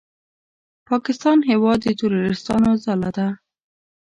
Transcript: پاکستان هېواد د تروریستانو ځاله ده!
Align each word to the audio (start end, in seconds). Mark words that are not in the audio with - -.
پاکستان 0.89 1.37
هېواد 1.49 1.79
د 1.83 1.87
تروریستانو 1.99 2.71
ځاله 2.83 3.09
ده! 3.17 3.27